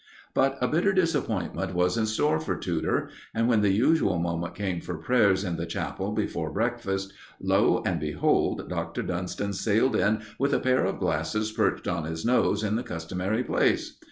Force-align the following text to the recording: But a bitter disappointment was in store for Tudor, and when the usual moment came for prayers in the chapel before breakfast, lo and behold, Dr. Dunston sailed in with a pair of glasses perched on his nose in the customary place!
But 0.33 0.57
a 0.59 0.67
bitter 0.67 0.93
disappointment 0.93 1.75
was 1.75 1.95
in 1.95 2.07
store 2.07 2.39
for 2.39 2.55
Tudor, 2.55 3.11
and 3.35 3.47
when 3.47 3.61
the 3.61 3.69
usual 3.69 4.17
moment 4.17 4.55
came 4.55 4.81
for 4.81 4.97
prayers 4.97 5.43
in 5.43 5.57
the 5.57 5.67
chapel 5.67 6.11
before 6.11 6.49
breakfast, 6.51 7.13
lo 7.39 7.83
and 7.85 7.99
behold, 7.99 8.67
Dr. 8.67 9.03
Dunston 9.03 9.53
sailed 9.53 9.95
in 9.95 10.23
with 10.39 10.55
a 10.55 10.59
pair 10.59 10.85
of 10.85 10.97
glasses 10.97 11.51
perched 11.51 11.87
on 11.87 12.05
his 12.05 12.25
nose 12.25 12.63
in 12.63 12.77
the 12.77 12.83
customary 12.83 13.43
place! 13.43 13.99